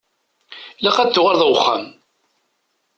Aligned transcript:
Ilaq 0.79 0.97
ad 0.99 1.11
tuɣaleḍ 1.13 1.41
ar 1.49 1.53
uxxam. 1.55 1.85